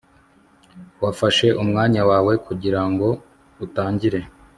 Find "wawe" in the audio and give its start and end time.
2.09-2.33